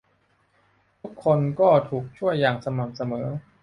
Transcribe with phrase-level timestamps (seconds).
[1.01, 3.27] ทุกคนก็ถูกช่วยอย่างสม่ำเสมอ